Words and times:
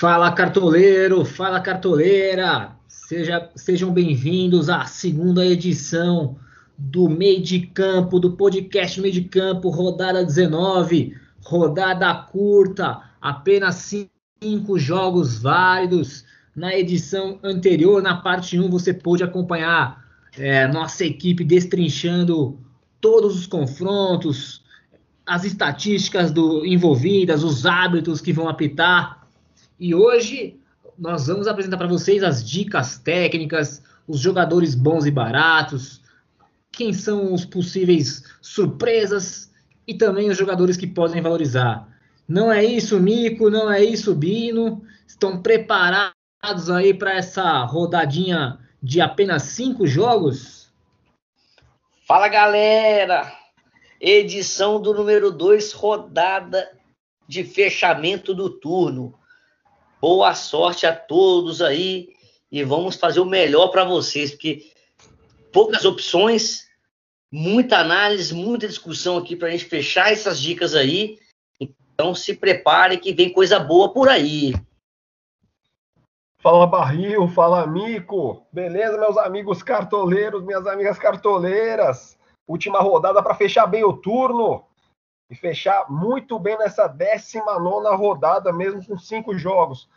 Fala 0.00 0.32
cartoleiro, 0.32 1.26
fala 1.26 1.60
cartoleira, 1.60 2.72
Seja, 2.88 3.50
sejam 3.54 3.92
bem-vindos 3.92 4.70
à 4.70 4.86
segunda 4.86 5.44
edição 5.44 6.38
do 6.78 7.06
Meio 7.06 7.42
de 7.42 7.66
Campo, 7.66 8.18
do 8.18 8.32
podcast 8.32 8.98
Meio 8.98 9.12
de 9.12 9.24
Campo, 9.24 9.68
rodada 9.68 10.24
19, 10.24 11.14
rodada 11.44 12.14
curta, 12.14 13.02
apenas 13.20 13.92
cinco 14.42 14.78
jogos 14.78 15.42
válidos. 15.42 16.24
Na 16.56 16.74
edição 16.74 17.38
anterior, 17.44 18.02
na 18.02 18.16
parte 18.16 18.58
1, 18.58 18.70
você 18.70 18.94
pôde 18.94 19.22
acompanhar 19.22 20.02
é, 20.38 20.66
nossa 20.66 21.04
equipe 21.04 21.44
destrinchando 21.44 22.58
todos 23.02 23.38
os 23.38 23.46
confrontos, 23.46 24.64
as 25.26 25.44
estatísticas 25.44 26.32
do, 26.32 26.64
envolvidas, 26.64 27.44
os 27.44 27.66
hábitos 27.66 28.22
que 28.22 28.32
vão 28.32 28.48
apitar. 28.48 29.19
E 29.80 29.94
hoje 29.94 30.60
nós 30.98 31.26
vamos 31.26 31.48
apresentar 31.48 31.78
para 31.78 31.86
vocês 31.88 32.22
as 32.22 32.46
dicas 32.46 32.98
técnicas, 32.98 33.82
os 34.06 34.20
jogadores 34.20 34.74
bons 34.74 35.06
e 35.06 35.10
baratos, 35.10 36.02
quem 36.70 36.92
são 36.92 37.32
os 37.32 37.46
possíveis 37.46 38.22
surpresas 38.42 39.50
e 39.86 39.94
também 39.94 40.28
os 40.28 40.36
jogadores 40.36 40.76
que 40.76 40.86
podem 40.86 41.22
valorizar. 41.22 41.88
Não 42.28 42.52
é 42.52 42.62
isso, 42.62 43.00
Mico, 43.00 43.48
não 43.48 43.72
é 43.72 43.82
isso, 43.82 44.14
Bino. 44.14 44.82
Estão 45.06 45.40
preparados 45.40 46.70
aí 46.70 46.92
para 46.92 47.14
essa 47.14 47.64
rodadinha 47.64 48.58
de 48.82 49.00
apenas 49.00 49.44
cinco 49.44 49.86
jogos? 49.86 50.70
Fala, 52.06 52.28
galera! 52.28 53.32
Edição 53.98 54.80
do 54.80 54.92
número 54.92 55.30
2, 55.30 55.72
rodada 55.72 56.70
de 57.26 57.44
fechamento 57.44 58.34
do 58.34 58.50
turno. 58.50 59.18
Boa 60.00 60.34
sorte 60.34 60.86
a 60.86 60.96
todos 60.96 61.60
aí 61.60 62.08
e 62.50 62.64
vamos 62.64 62.96
fazer 62.96 63.20
o 63.20 63.26
melhor 63.26 63.68
para 63.68 63.84
vocês, 63.84 64.30
porque 64.30 64.72
poucas 65.52 65.84
opções, 65.84 66.66
muita 67.30 67.78
análise, 67.78 68.32
muita 68.34 68.66
discussão 68.66 69.18
aqui 69.18 69.36
para 69.36 69.48
a 69.48 69.50
gente 69.50 69.66
fechar 69.66 70.10
essas 70.10 70.40
dicas 70.40 70.74
aí. 70.74 71.18
Então 71.60 72.14
se 72.14 72.34
prepare 72.34 72.96
que 72.96 73.12
vem 73.12 73.30
coisa 73.30 73.60
boa 73.60 73.92
por 73.92 74.08
aí. 74.08 74.54
Fala 76.38 76.66
Barril, 76.66 77.28
fala 77.28 77.66
Mico. 77.66 78.46
Beleza, 78.50 78.96
meus 78.96 79.18
amigos 79.18 79.62
cartoleiros, 79.62 80.42
minhas 80.42 80.66
amigas 80.66 80.98
cartoleiras. 80.98 82.18
Última 82.48 82.80
rodada 82.80 83.22
para 83.22 83.34
fechar 83.34 83.66
bem 83.66 83.84
o 83.84 83.92
turno 83.92 84.64
e 85.30 85.34
fechar 85.36 85.88
muito 85.88 86.38
bem 86.38 86.58
nessa 86.58 86.88
19 86.88 87.96
rodada, 87.96 88.52
mesmo 88.52 88.84
com 88.84 88.98
cinco 88.98 89.38
jogos. 89.38 89.88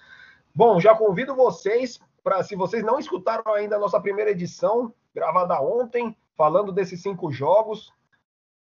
Bom, 0.53 0.79
já 0.79 0.95
convido 0.95 1.35
vocês 1.35 1.99
para, 2.23 2.43
se 2.43 2.55
vocês 2.55 2.83
não 2.83 2.99
escutaram 2.99 3.51
ainda 3.53 3.75
a 3.75 3.79
nossa 3.79 3.99
primeira 3.99 4.29
edição, 4.29 4.93
gravada 5.13 5.59
ontem, 5.59 6.15
falando 6.37 6.71
desses 6.71 7.01
cinco 7.01 7.31
jogos, 7.31 7.91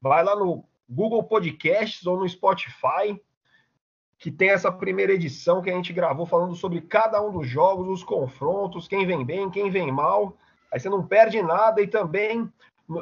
vai 0.00 0.24
lá 0.24 0.34
no 0.34 0.64
Google 0.88 1.22
Podcasts 1.24 2.06
ou 2.06 2.18
no 2.18 2.28
Spotify, 2.28 3.20
que 4.18 4.30
tem 4.30 4.50
essa 4.50 4.72
primeira 4.72 5.12
edição 5.12 5.60
que 5.60 5.70
a 5.70 5.74
gente 5.74 5.92
gravou 5.92 6.24
falando 6.24 6.54
sobre 6.54 6.80
cada 6.80 7.20
um 7.20 7.30
dos 7.30 7.46
jogos, 7.46 7.86
os 7.88 8.02
confrontos, 8.02 8.88
quem 8.88 9.06
vem 9.06 9.24
bem, 9.24 9.50
quem 9.50 9.70
vem 9.70 9.92
mal. 9.92 10.34
Aí 10.72 10.80
você 10.80 10.88
não 10.88 11.06
perde 11.06 11.42
nada 11.42 11.82
e 11.82 11.86
também 11.86 12.50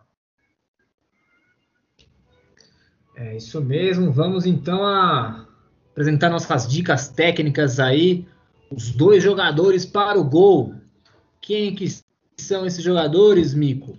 É 3.16 3.36
isso 3.36 3.62
mesmo, 3.62 4.12
vamos 4.12 4.46
então 4.46 4.86
a 4.86 5.46
apresentar 5.92 6.30
nossas 6.30 6.68
dicas 6.68 7.10
técnicas 7.10 7.80
aí, 7.80 8.26
os 8.72 8.92
dois 8.92 9.22
jogadores 9.22 9.86
para 9.86 10.18
o 10.18 10.24
gol. 10.24 10.74
Quem 11.42 11.74
que 11.74 11.88
são 12.38 12.66
esses 12.68 12.84
jogadores, 12.84 13.54
Mico? 13.54 13.98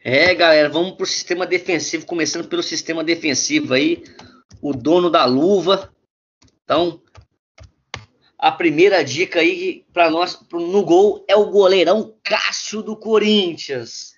É, 0.00 0.34
galera, 0.34 0.68
vamos 0.68 0.92
para 0.92 1.04
o 1.04 1.06
sistema 1.06 1.46
defensivo, 1.46 2.06
começando 2.06 2.46
pelo 2.46 2.62
sistema 2.62 3.02
defensivo 3.02 3.74
aí, 3.74 4.04
o 4.62 4.72
dono 4.72 5.10
da 5.10 5.24
luva. 5.24 5.92
Então, 6.62 7.02
a 8.38 8.52
primeira 8.52 9.02
dica 9.02 9.40
aí 9.40 9.84
para 9.92 10.10
nós 10.10 10.38
no 10.52 10.84
gol 10.84 11.24
é 11.26 11.34
o 11.34 11.50
goleirão 11.50 12.16
Cássio 12.22 12.82
do 12.82 12.96
Corinthians. 12.96 14.14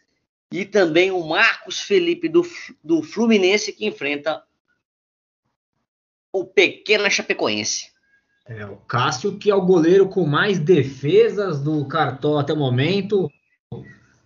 E 0.53 0.65
também 0.65 1.11
o 1.11 1.27
Marcos 1.27 1.81
Felipe 1.81 2.29
do, 2.29 2.43
do 2.83 3.03
Fluminense 3.03 3.73
que 3.73 3.87
enfrenta 3.87 4.45
o 6.33 6.45
pequeno 6.45 7.11
Chapecoense. 7.11 7.96
É, 8.49 8.65
o 8.65 8.77
Cássio, 8.77 9.37
que 9.37 9.51
é 9.51 9.55
o 9.55 9.65
goleiro 9.65 10.09
com 10.09 10.25
mais 10.25 10.59
defesas 10.59 11.61
do 11.61 11.85
Cartol 11.87 12.39
até 12.39 12.53
o 12.53 12.57
momento, 12.57 13.31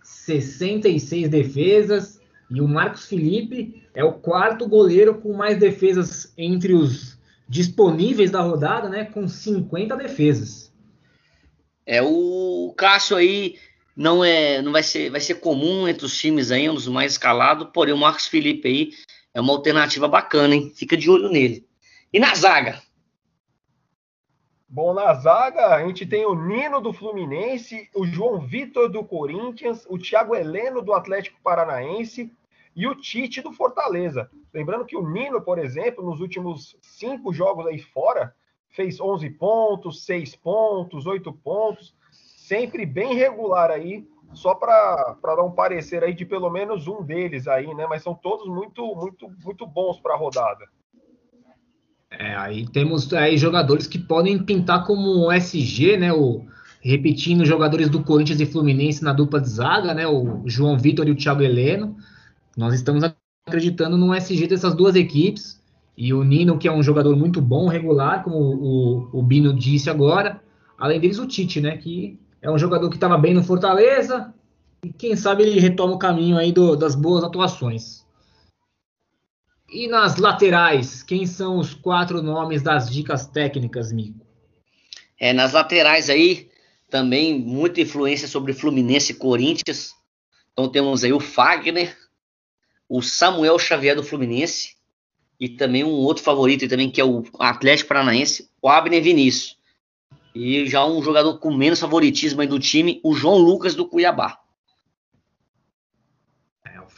66 0.03 1.27
defesas. 1.27 2.21
E 2.49 2.61
o 2.61 2.67
Marcos 2.67 3.05
Felipe 3.05 3.87
é 3.95 4.03
o 4.03 4.13
quarto 4.13 4.67
goleiro 4.67 5.15
com 5.15 5.33
mais 5.33 5.57
defesas 5.57 6.33
entre 6.37 6.73
os 6.73 7.17
disponíveis 7.47 8.29
da 8.29 8.41
rodada, 8.41 8.89
né? 8.89 9.05
Com 9.05 9.27
50 9.27 9.95
defesas. 9.95 10.71
É 11.85 12.01
o 12.01 12.73
Cássio 12.77 13.17
aí 13.17 13.55
não 13.95 14.23
é, 14.23 14.61
não 14.61 14.71
vai 14.71 14.83
ser, 14.83 15.09
vai 15.09 15.19
ser 15.19 15.35
comum 15.35 15.87
entre 15.87 16.05
os 16.05 16.17
times 16.17 16.51
aí, 16.51 16.69
um 16.69 16.75
dos 16.75 16.87
mais 16.87 17.13
escalados. 17.13 17.69
Porém 17.73 17.93
o 17.93 17.97
Marcos 17.97 18.27
Felipe 18.27 18.67
aí 18.67 18.91
é 19.33 19.41
uma 19.41 19.53
alternativa 19.53 20.07
bacana, 20.07 20.53
hein? 20.53 20.71
Fica 20.75 20.95
de 20.95 21.09
olho 21.09 21.29
nele. 21.29 21.65
E 22.13 22.19
na 22.19 22.35
zaga, 22.35 22.81
Bom, 24.73 24.93
na 24.93 25.13
zaga, 25.15 25.75
a 25.75 25.85
gente 25.85 26.05
tem 26.05 26.25
o 26.25 26.33
Nino 26.33 26.79
do 26.79 26.93
Fluminense, 26.93 27.89
o 27.93 28.05
João 28.05 28.39
Vitor 28.39 28.87
do 28.87 29.03
Corinthians, 29.03 29.85
o 29.89 29.97
Thiago 29.97 30.33
Heleno 30.33 30.81
do 30.81 30.93
Atlético 30.93 31.37
Paranaense 31.43 32.33
e 32.73 32.87
o 32.87 32.95
Tite 32.95 33.41
do 33.41 33.51
Fortaleza. 33.51 34.31
Lembrando 34.53 34.85
que 34.85 34.95
o 34.95 35.05
Nino, 35.05 35.41
por 35.41 35.59
exemplo, 35.59 36.01
nos 36.05 36.21
últimos 36.21 36.77
cinco 36.81 37.33
jogos 37.33 37.67
aí 37.67 37.79
fora, 37.79 38.33
fez 38.69 39.01
11 39.01 39.31
pontos, 39.31 40.05
6 40.05 40.37
pontos, 40.37 41.05
8 41.05 41.33
pontos, 41.33 41.93
sempre 42.09 42.85
bem 42.85 43.13
regular 43.13 43.71
aí, 43.71 44.07
só 44.33 44.55
para 44.55 45.17
dar 45.21 45.43
um 45.43 45.51
parecer 45.51 46.01
aí 46.01 46.13
de 46.13 46.25
pelo 46.25 46.49
menos 46.49 46.87
um 46.87 47.03
deles 47.03 47.45
aí, 47.45 47.75
né? 47.75 47.87
Mas 47.87 48.03
são 48.03 48.15
todos 48.15 48.47
muito, 48.47 48.95
muito, 48.95 49.29
muito 49.43 49.67
bons 49.67 49.99
para 49.99 50.13
a 50.13 50.17
rodada. 50.17 50.65
É, 52.11 52.35
aí 52.35 52.67
temos 52.67 53.11
aí 53.13 53.37
jogadores 53.37 53.87
que 53.87 53.97
podem 53.97 54.43
pintar 54.43 54.85
como 54.85 55.25
um 55.25 55.31
SG, 55.31 55.97
né? 55.97 56.11
O, 56.11 56.45
repetindo 56.81 57.45
jogadores 57.45 57.89
do 57.89 58.03
Corinthians 58.03 58.41
e 58.41 58.45
Fluminense 58.45 59.03
na 59.03 59.13
dupla 59.13 59.39
de 59.39 59.49
zaga, 59.49 59.93
né? 59.93 60.05
O 60.05 60.43
João 60.45 60.77
Vitor 60.77 61.07
e 61.07 61.11
o 61.11 61.15
Thiago 61.15 61.41
Heleno. 61.41 61.95
Nós 62.57 62.73
estamos 62.73 63.03
acreditando 63.47 63.97
no 63.97 64.13
SG 64.13 64.47
dessas 64.47 64.75
duas 64.75 64.95
equipes. 64.95 65.61
E 65.97 66.13
o 66.13 66.23
Nino, 66.23 66.57
que 66.57 66.67
é 66.67 66.71
um 66.71 66.83
jogador 66.83 67.15
muito 67.15 67.41
bom, 67.41 67.67
regular, 67.67 68.23
como 68.23 68.37
o, 68.37 69.09
o 69.19 69.23
Bino 69.23 69.53
disse 69.53 69.89
agora. 69.89 70.41
Além 70.77 70.99
deles, 70.99 71.19
o 71.19 71.27
Tite, 71.27 71.61
né? 71.61 71.77
Que 71.77 72.19
é 72.41 72.49
um 72.49 72.57
jogador 72.57 72.89
que 72.89 72.95
estava 72.95 73.17
bem 73.17 73.33
no 73.33 73.43
Fortaleza. 73.43 74.33
E 74.83 74.91
quem 74.91 75.15
sabe 75.15 75.43
ele 75.43 75.59
retoma 75.59 75.93
o 75.93 75.99
caminho 75.99 76.37
aí 76.37 76.51
do, 76.51 76.75
das 76.75 76.95
boas 76.95 77.23
atuações. 77.23 78.03
E 79.71 79.87
nas 79.87 80.17
laterais, 80.17 81.01
quem 81.01 81.25
são 81.25 81.57
os 81.57 81.73
quatro 81.73 82.21
nomes 82.21 82.61
das 82.61 82.89
dicas 82.89 83.25
técnicas, 83.25 83.89
Mico? 83.93 84.19
É, 85.17 85.31
nas 85.31 85.53
laterais 85.53 86.09
aí, 86.09 86.51
também 86.89 87.39
muita 87.39 87.79
influência 87.79 88.27
sobre 88.27 88.51
Fluminense 88.51 89.13
e 89.13 89.15
Corinthians. 89.15 89.93
Então 90.51 90.67
temos 90.67 91.05
aí 91.05 91.13
o 91.13 91.21
Fagner, 91.21 91.97
o 92.89 93.01
Samuel 93.01 93.57
Xavier 93.57 93.95
do 93.95 94.03
Fluminense 94.03 94.75
e 95.39 95.47
também 95.47 95.85
um 95.85 95.91
outro 95.91 96.21
favorito 96.21 96.67
também 96.67 96.91
que 96.91 96.99
é 96.99 97.05
o 97.05 97.23
Atlético 97.39 97.87
Paranaense, 97.87 98.49
o 98.61 98.67
Abner 98.67 99.01
Vinícius. 99.01 99.57
E 100.35 100.67
já 100.67 100.85
um 100.85 101.01
jogador 101.01 101.37
com 101.39 101.55
menos 101.55 101.79
favoritismo 101.79 102.41
aí 102.41 102.47
do 102.47 102.59
time, 102.59 102.99
o 103.03 103.13
João 103.13 103.37
Lucas 103.37 103.73
do 103.73 103.87
Cuiabá. 103.87 104.40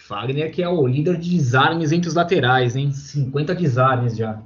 Fagner 0.08 0.52
que 0.52 0.62
é 0.62 0.68
o 0.68 0.86
líder 0.86 1.18
de 1.18 1.30
desarmes 1.30 1.94
entre 1.94 2.10
os 2.10 2.16
laterais, 2.16 2.76
hein? 2.76 2.92
50 2.92 3.56
desarmes 3.56 4.18
já. 4.18 4.44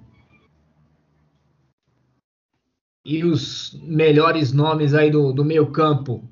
E 3.03 3.23
os 3.23 3.73
melhores 3.81 4.53
nomes 4.53 4.93
aí 4.93 5.09
do, 5.09 5.33
do 5.33 5.43
meio 5.43 5.71
campo, 5.71 6.23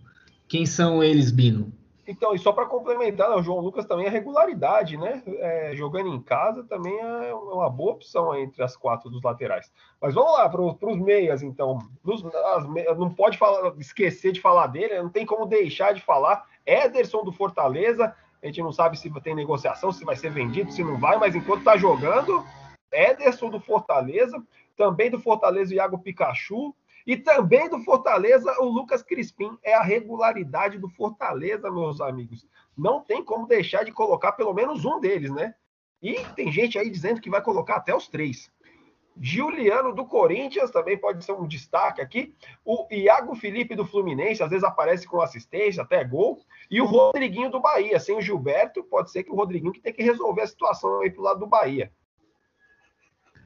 quem 0.48 0.66
são 0.66 1.04
eles, 1.04 1.32
Bino? 1.32 1.74
Então, 2.08 2.36
e 2.36 2.38
só 2.38 2.52
para 2.52 2.68
complementar, 2.68 3.30
né, 3.30 3.36
o 3.36 3.42
João 3.42 3.62
Lucas 3.62 3.86
também 3.88 4.06
é 4.06 4.10
regularidade, 4.10 4.96
né? 4.96 5.24
É, 5.26 5.76
jogando 5.76 6.10
em 6.10 6.22
casa 6.22 6.64
também 6.64 6.96
é 7.00 7.34
uma 7.34 7.68
boa 7.68 7.94
opção 7.94 8.36
entre 8.36 8.62
as 8.62 8.78
quatro 8.78 9.10
dos 9.10 9.24
laterais. 9.24 9.72
Mas 10.00 10.14
vamos 10.14 10.34
lá 10.34 10.48
para 10.48 10.62
os 10.62 11.00
meias, 11.00 11.42
então. 11.42 11.80
Nos, 12.04 12.24
as, 12.24 12.68
não 12.96 13.12
pode 13.12 13.40
falar, 13.40 13.74
esquecer 13.80 14.34
de 14.34 14.40
falar 14.40 14.68
dele, 14.68 15.02
não 15.02 15.10
tem 15.10 15.26
como 15.26 15.48
deixar 15.48 15.96
de 15.96 16.02
falar. 16.02 16.46
Ederson 16.64 17.24
do 17.24 17.32
Fortaleza, 17.32 18.16
a 18.42 18.48
gente 18.48 18.62
não 18.62 18.72
sabe 18.72 18.98
se 18.98 19.10
tem 19.22 19.36
negociação, 19.36 19.92
se 19.92 20.06
vai 20.06 20.16
ser 20.16 20.32
vendido, 20.32 20.72
se 20.72 20.84
não 20.84 20.98
vai, 20.98 21.18
mas 21.18 21.36
enquanto 21.36 21.60
está 21.60 21.78
jogando, 21.78 22.46
Ederson 22.92 23.50
do 23.50 23.60
Fortaleza, 23.60 24.42
também 24.78 25.10
do 25.10 25.20
Fortaleza 25.20 25.72
o 25.72 25.76
Iago 25.76 26.00
Pikachu, 26.00 26.76
e 27.06 27.16
também 27.16 27.70
do 27.70 27.80
Fortaleza, 27.82 28.52
o 28.60 28.66
Lucas 28.66 29.04
Crispim. 29.04 29.58
É 29.64 29.76
a 29.76 29.84
regularidade 29.84 30.80
do 30.80 30.90
Fortaleza, 30.90 31.70
meus 31.70 32.02
amigos. 32.02 32.48
Não 32.76 33.00
tem 33.00 33.24
como 33.24 33.48
deixar 33.48 33.84
de 33.84 33.92
colocar 33.92 34.32
pelo 34.32 34.54
menos 34.54 34.86
um 34.86 35.00
deles, 35.00 35.32
né? 35.32 35.54
E 36.02 36.16
tem 36.36 36.52
gente 36.52 36.80
aí 36.80 36.90
dizendo 36.90 37.22
que 37.22 37.30
vai 37.30 37.42
colocar 37.42 37.76
até 37.76 37.96
os 37.96 38.08
três. 38.08 38.52
Juliano 39.20 39.94
do 39.94 40.06
Corinthians 40.06 40.72
também 40.72 40.98
pode 40.98 41.24
ser 41.24 41.32
um 41.32 41.48
destaque 41.48 42.02
aqui. 42.02 42.34
O 42.66 42.86
Iago 42.92 43.34
Felipe 43.36 43.76
do 43.76 43.86
Fluminense, 43.86 44.44
às 44.44 44.50
vezes 44.50 44.64
aparece 44.64 45.08
com 45.08 45.22
assistência, 45.22 45.84
até 45.84 46.04
gol. 46.04 46.42
E 46.70 46.82
o 46.82 46.86
Rodriguinho 46.86 47.50
do 47.50 47.62
Bahia. 47.62 48.00
Sem 48.00 48.18
o 48.18 48.22
Gilberto, 48.22 48.84
pode 48.84 49.12
ser 49.12 49.24
que 49.24 49.32
o 49.32 49.36
Rodriguinho 49.36 49.72
que 49.72 49.80
tem 49.80 49.94
que 49.94 50.04
resolver 50.04 50.42
a 50.42 50.48
situação 50.48 51.02
aí 51.02 51.10
pro 51.10 51.24
lado 51.24 51.40
do 51.40 51.48
Bahia. 51.48 51.92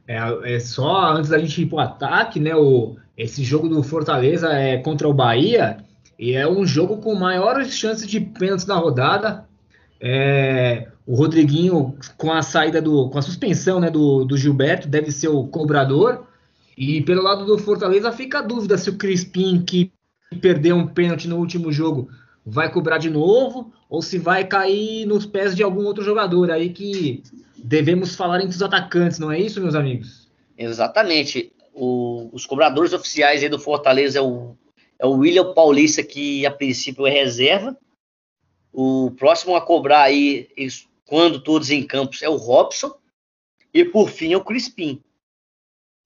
É, 0.08 0.56
é 0.56 0.60
só 0.60 1.12
antes 1.12 1.30
da 1.30 1.38
gente 1.38 1.62
ir 1.62 1.68
pro 1.68 1.78
ataque, 1.78 2.40
né? 2.40 2.56
O, 2.56 2.98
esse 3.16 3.44
jogo 3.44 3.70
do 3.70 3.84
Fortaleza 3.84 4.52
é 4.52 4.78
contra 4.78 5.08
o 5.08 5.14
Bahia 5.14 5.86
e 6.18 6.34
é 6.34 6.48
um 6.48 6.66
jogo 6.66 6.98
com 6.98 7.14
maiores 7.14 7.76
chances 7.76 8.08
de 8.08 8.20
pênalti 8.20 8.68
na 8.68 8.76
rodada. 8.76 9.48
É, 10.02 10.88
o 11.10 11.16
Rodriguinho, 11.16 11.98
com 12.18 12.32
a 12.32 12.44
saída 12.44 12.80
do. 12.80 13.10
com 13.10 13.18
a 13.18 13.22
suspensão 13.24 13.80
né, 13.80 13.90
do, 13.90 14.24
do 14.24 14.38
Gilberto, 14.38 14.88
deve 14.88 15.12
ser 15.12 15.28
o 15.28 15.48
cobrador. 15.48 16.28
E 16.78 17.02
pelo 17.02 17.24
lado 17.24 17.46
do 17.46 17.58
Fortaleza 17.58 18.12
fica 18.12 18.38
a 18.38 18.44
dúvida 18.44 18.78
se 18.78 18.92
o 18.92 18.96
Crispim, 18.96 19.60
que 19.66 19.92
perdeu 20.40 20.76
um 20.76 20.86
pênalti 20.86 21.28
no 21.28 21.38
último 21.38 21.72
jogo, 21.72 22.10
vai 22.46 22.72
cobrar 22.72 23.00
de 23.00 23.10
novo 23.10 23.74
ou 23.90 24.04
se 24.04 24.20
vai 24.20 24.46
cair 24.46 25.08
nos 25.08 25.26
pés 25.26 25.56
de 25.56 25.64
algum 25.64 25.84
outro 25.84 26.04
jogador 26.04 26.52
aí 26.52 26.70
que 26.70 27.24
devemos 27.58 28.16
falar 28.16 28.38
entre 28.42 28.56
os 28.56 28.62
atacantes, 28.62 29.18
não 29.18 29.32
é 29.32 29.40
isso, 29.40 29.60
meus 29.60 29.74
amigos? 29.74 30.30
Exatamente. 30.56 31.52
O, 31.74 32.30
os 32.32 32.46
cobradores 32.46 32.94
oficiais 32.94 33.42
aí 33.42 33.50
do 33.50 33.58
Fortaleza 33.58 34.20
é 34.20 34.22
o, 34.22 34.56
é 35.00 35.08
o 35.08 35.14
William 35.14 35.56
Paulista, 35.56 36.04
que 36.04 36.46
a 36.46 36.52
princípio 36.52 37.08
é 37.08 37.10
reserva. 37.10 37.76
O 38.72 39.10
próximo 39.18 39.56
a 39.56 39.62
cobrar 39.62 40.04
aí, 40.04 40.48
quando 41.10 41.42
todos 41.42 41.72
em 41.72 41.82
campos, 41.82 42.22
é 42.22 42.30
o 42.30 42.36
Robson. 42.36 42.96
E 43.74 43.84
por 43.84 44.12
fim 44.12 44.32
é 44.32 44.38
o 44.38 44.44
Crispim. 44.44 45.02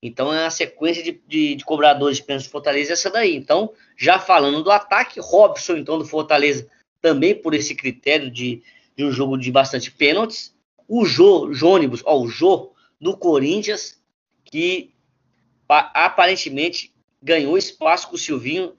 Então 0.02 0.34
é 0.34 0.46
a 0.46 0.50
sequência 0.50 1.04
de, 1.04 1.22
de, 1.28 1.56
de 1.56 1.66
cobradores 1.66 2.18
de 2.18 2.24
pênalti 2.24 2.46
do 2.46 2.52
Fortaleza 2.52 2.94
essa 2.94 3.10
daí. 3.10 3.36
Então, 3.36 3.74
já 3.98 4.18
falando 4.18 4.64
do 4.64 4.72
ataque, 4.72 5.20
Robson, 5.20 5.76
então, 5.76 5.98
do 5.98 6.06
Fortaleza, 6.06 6.70
também 7.02 7.36
por 7.36 7.54
esse 7.54 7.76
critério 7.76 8.32
de, 8.32 8.64
de 8.96 9.04
um 9.04 9.12
jogo 9.12 9.38
de 9.38 9.52
bastante 9.52 9.92
pênaltis. 9.92 10.56
O 10.88 11.06
Jô, 11.06 11.54
Jônibus, 11.54 12.02
ó, 12.06 12.18
o 12.18 12.30
Jô 12.30 12.72
do 13.00 13.18
Corinthians, 13.18 14.02
que 14.46 14.94
aparentemente 15.68 16.94
ganhou 17.22 17.58
espaço 17.58 18.08
com 18.08 18.16
o 18.16 18.20
Silvinho, 18.20 18.74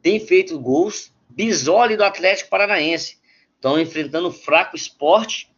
tem 0.00 0.20
feito 0.20 0.58
gols. 0.58 1.12
Bisoli 1.28 1.96
do 1.96 2.04
Atlético 2.04 2.50
Paranaense. 2.50 3.18
Estão 3.56 3.80
enfrentando 3.80 4.30
fraco 4.30 4.76
esporte. 4.76 5.52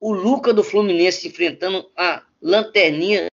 O 0.00 0.12
Luca 0.12 0.52
do 0.52 0.64
Fluminense 0.64 1.28
enfrentando 1.28 1.88
a 1.96 2.24
Lanterninha 2.40 3.26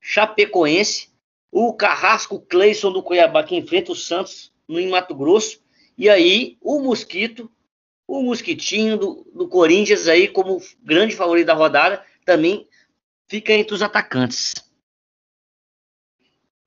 Chapecoense. 0.00 1.10
O 1.50 1.74
Carrasco 1.74 2.40
Cleison 2.40 2.90
do 2.90 3.02
Cuiabá 3.02 3.44
que 3.44 3.54
enfrenta 3.54 3.92
o 3.92 3.96
Santos 3.96 4.52
no 4.66 4.80
em 4.80 4.88
Mato 4.88 5.14
Grosso. 5.14 5.62
E 5.96 6.08
aí 6.08 6.56
o 6.60 6.80
Mosquito 6.80 7.50
o 8.12 8.22
Mosquitinho 8.22 8.98
do, 8.98 9.26
do 9.34 9.48
Corinthians 9.48 10.06
aí, 10.06 10.28
como 10.28 10.60
grande 10.82 11.16
favorito 11.16 11.46
da 11.46 11.54
rodada, 11.54 12.02
também 12.26 12.68
fica 13.26 13.54
entre 13.54 13.74
os 13.74 13.80
atacantes. 13.80 14.52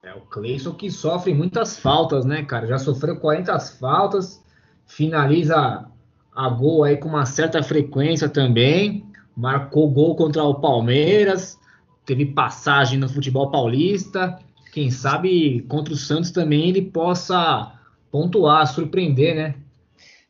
É 0.01 0.13
o 0.13 0.21
Cleison 0.21 0.73
que 0.73 0.89
sofre 0.89 1.35
muitas 1.35 1.77
faltas, 1.77 2.25
né, 2.25 2.43
cara? 2.43 2.65
Já 2.65 2.79
sofreu 2.79 3.19
40 3.19 3.59
faltas, 3.59 4.43
finaliza 4.87 5.87
a 6.35 6.49
gol 6.49 6.83
aí 6.83 6.97
com 6.97 7.09
uma 7.09 7.27
certa 7.27 7.61
frequência 7.61 8.27
também. 8.27 9.04
Marcou 9.35 9.89
gol 9.89 10.15
contra 10.15 10.43
o 10.43 10.55
Palmeiras, 10.55 11.59
teve 12.05 12.25
passagem 12.25 12.97
no 12.97 13.09
futebol 13.09 13.51
paulista. 13.51 14.39
Quem 14.71 14.89
sabe 14.91 15.61
contra 15.63 15.93
o 15.93 15.97
Santos 15.97 16.31
também 16.31 16.69
ele 16.69 16.81
possa 16.81 17.79
pontuar, 18.11 18.65
surpreender, 18.67 19.35
né? 19.35 19.55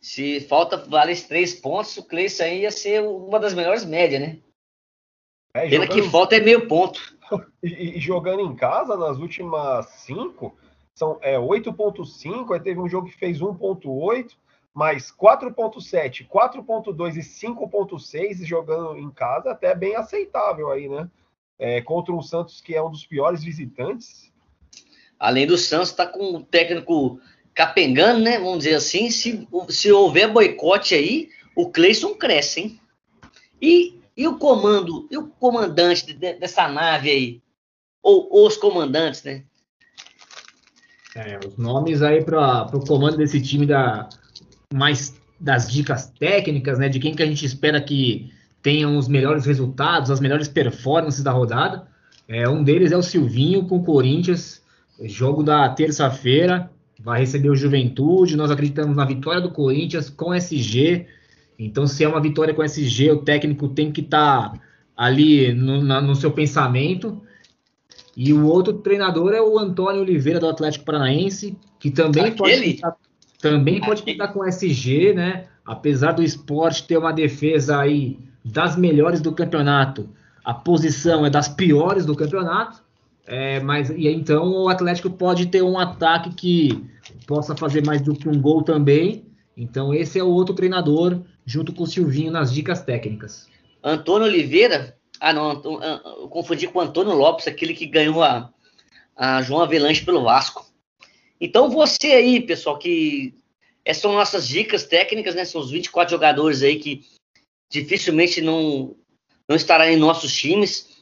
Se 0.02 0.40
falta 0.42 0.78
vários 0.78 1.24
três 1.24 1.54
pontos, 1.54 1.98
o 1.98 2.04
Cleiton 2.04 2.44
aí 2.44 2.62
ia 2.62 2.72
ser 2.72 3.02
uma 3.02 3.40
das 3.40 3.54
melhores 3.54 3.84
médias, 3.84 4.22
né? 4.22 4.38
É, 5.56 5.70
Pena 5.70 5.88
que 5.88 6.04
falta 6.04 6.36
é 6.36 6.40
meio 6.40 6.68
ponto. 6.68 7.00
E, 7.64 7.98
e, 7.98 8.00
jogando 8.00 8.42
em 8.42 8.56
casa, 8.56 8.96
nas 8.96 9.18
últimas 9.18 9.88
cinco, 9.88 10.56
são 10.94 11.18
é, 11.24 11.40
8.5, 11.40 12.54
aí 12.54 12.60
teve 12.60 12.80
um 12.80 12.88
jogo 12.88 13.08
que 13.08 13.18
fez 13.18 13.40
1.8, 13.40 14.34
mais 14.76 15.10
4.7, 15.10 16.28
4.2 16.28 17.16
e 17.16 17.22
5.6 17.22 18.46
jogando 18.46 18.98
em 18.98 19.10
casa, 19.10 19.52
até 19.52 19.74
bem 19.74 19.96
aceitável 19.96 20.70
aí, 20.70 20.90
né? 20.90 21.10
É, 21.58 21.82
contra 21.82 22.14
o 22.14 22.22
Santos, 22.22 22.60
que 22.60 22.76
é 22.76 22.84
um 22.84 22.92
dos 22.92 23.06
piores 23.06 23.42
visitantes. 23.42 24.34
Além 25.18 25.48
do 25.48 25.58
Santos, 25.58 25.94
tá 25.94 26.06
com 26.06 26.36
o 26.36 26.44
técnico 26.44 27.22
capengando, 27.54 28.20
né? 28.20 28.38
Vamos 28.38 28.60
dizer 28.60 28.76
assim, 28.76 29.10
se, 29.10 29.48
se 29.70 29.90
houver 29.90 30.30
boicote 30.30 30.94
aí, 30.94 31.30
o 31.56 31.72
Cleison 31.72 32.14
cresce, 32.14 32.60
hein? 32.60 32.80
E, 33.62 34.02
e 34.18 34.28
o 34.28 34.38
comando, 34.38 35.08
e 35.10 35.18
o 35.18 35.30
comandante 35.30 36.06
de, 36.06 36.34
dessa 36.34 36.68
nave 36.68 37.10
aí? 37.10 37.42
Ou, 38.04 38.28
ou 38.30 38.46
os 38.46 38.58
comandantes, 38.58 39.24
né? 39.24 39.46
É, 41.16 41.40
os 41.48 41.56
nomes 41.56 42.02
aí 42.02 42.22
para 42.22 42.70
o 42.76 42.86
comando 42.86 43.16
desse 43.16 43.42
time 43.42 43.66
da 43.66 44.10
mais 44.74 45.16
das 45.40 45.70
dicas 45.72 46.12
técnicas, 46.20 46.80
né? 46.80 46.90
De 46.90 47.00
quem 47.00 47.14
que 47.14 47.24
a 47.24 47.26
gente 47.26 47.46
espera 47.46 47.82
que 47.82 48.32
tenham 48.62 48.98
os 48.98 49.08
melhores 49.08 49.46
resultados, 49.46 50.10
as 50.10 50.20
melhores 50.20 50.48
performances 50.48 51.24
da 51.24 51.32
rodada. 51.32 51.88
É, 52.28 52.50
um 52.50 52.64
deles 52.64 52.92
é 52.92 52.98
o 52.98 53.04
Silvinho 53.04 53.68
com 53.68 53.78
o 53.78 53.84
Corinthians, 53.84 54.64
jogo 55.04 55.44
da 55.44 55.70
terça-feira 55.70 56.72
vai 57.00 57.20
receber 57.20 57.50
o 57.50 57.56
Juventude. 57.56 58.36
Nós 58.36 58.50
acreditamos 58.50 58.96
na 58.96 59.06
vitória 59.06 59.42
do 59.42 59.52
Corinthians 59.52 60.10
com 60.10 60.34
SG. 60.34 61.06
Então, 61.60 61.86
se 61.86 62.04
é 62.04 62.08
uma 62.08 62.22
vitória 62.22 62.54
com 62.54 62.64
SG, 62.64 63.12
o 63.12 63.18
técnico 63.18 63.70
tem 63.70 63.92
que 63.92 64.02
estar 64.02 64.52
tá 64.52 64.60
ali 64.96 65.54
no, 65.54 65.84
na, 65.84 66.02
no, 66.02 66.16
seu 66.16 66.32
pensamento. 66.32 67.22
E 68.18 68.34
o 68.34 68.48
outro 68.48 68.74
treinador 68.74 69.34
é 69.34 69.42
o 69.42 69.60
Antônio 69.60 70.02
Oliveira 70.02 70.40
do 70.40 70.48
Atlético 70.48 70.86
Paranaense, 70.86 71.58
que 71.80 71.92
também 71.92 72.28
Aquele? 72.28 72.80
pode 72.82 72.96
também 73.42 73.82
pode 73.82 74.04
pintar 74.04 74.34
com 74.34 74.46
SG, 74.46 75.14
né? 75.14 75.46
Apesar 75.66 76.12
do 76.12 76.24
esporte 76.24 76.88
ter 76.88 76.98
uma 76.98 77.12
defesa 77.12 77.80
aí 77.80 78.18
das 78.44 78.76
melhores 78.76 79.22
do 79.22 79.32
campeonato, 79.32 80.10
a 80.44 80.54
posição 80.54 81.26
é 81.26 81.30
das 81.30 81.48
piores 81.48 82.06
do 82.06 82.16
campeonato. 82.16 82.84
É, 83.28 83.60
mas 83.60 83.90
e 83.90 84.08
então 84.08 84.48
o 84.52 84.70
Atlético 84.70 85.10
pode 85.10 85.48
ter 85.48 85.64
um 85.64 85.80
ataque 85.80 86.30
que 86.36 86.86
possa 87.26 87.56
fazer 87.56 87.84
mais 87.84 88.02
do 88.02 88.14
que 88.14 88.30
um 88.30 88.40
gol 88.40 88.62
também. 88.62 89.26
Então 89.58 89.94
esse 89.94 90.20
é 90.20 90.24
o 90.24 90.30
outro 90.30 90.54
treinador 90.54 91.22
junto 91.44 91.74
com 91.74 91.84
o 91.84 91.88
Silvinho 91.88 92.32
nas 92.32 92.54
dicas 92.54 92.84
técnicas. 92.84 93.48
Antônio 93.84 94.28
Oliveira, 94.28 94.96
ah 95.20 95.34
não, 95.34 95.52
ah, 95.82 96.02
eu 96.20 96.28
confundi 96.28 96.68
com 96.68 96.80
o 96.80 96.82
Antônio 96.82 97.14
Lopes, 97.14 97.48
aquele 97.48 97.74
que 97.74 97.86
ganhou 97.86 98.24
a, 98.24 98.50
a 99.16 99.42
João 99.42 99.62
Avelanche 99.62 100.06
pelo 100.06 100.24
Vasco. 100.24 100.66
Então 101.40 101.70
você 101.70 102.08
aí, 102.14 102.42
pessoal, 102.42 102.78
que 102.78 103.34
essas 103.84 104.02
são 104.02 104.14
nossas 104.14 104.48
dicas 104.48 104.86
técnicas, 104.86 105.36
né? 105.36 105.46
São 105.46 105.62
os 105.62 105.70
24 105.70 106.12
jogadores 106.12 106.64
aí 106.64 106.78
que 106.78 107.06
dificilmente 107.70 108.42
não, 108.42 108.96
não 109.48 109.56
estarão 109.56 109.86
em 109.86 109.98
nossos 109.98 110.34
times. 110.34 110.96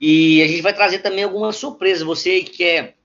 E 0.00 0.42
a 0.42 0.48
gente 0.48 0.62
vai 0.62 0.74
trazer 0.74 1.00
também 1.00 1.24
algumas 1.24 1.56
surpresas. 1.56 2.02
Você 2.06 2.42
que 2.42 2.58
quer 2.58 2.96